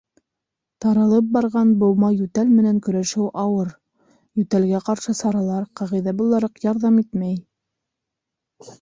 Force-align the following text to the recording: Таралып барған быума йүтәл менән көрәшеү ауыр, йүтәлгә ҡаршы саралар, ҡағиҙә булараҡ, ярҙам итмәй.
Таралып 0.85 1.27
барған 1.35 1.73
быума 1.83 2.09
йүтәл 2.15 2.49
менән 2.55 2.81
көрәшеү 2.89 3.29
ауыр, 3.43 3.71
йүтәлгә 4.43 4.83
ҡаршы 4.91 5.19
саралар, 5.23 5.71
ҡағиҙә 5.83 6.19
булараҡ, 6.25 6.61
ярҙам 6.69 7.03
итмәй. 7.07 7.41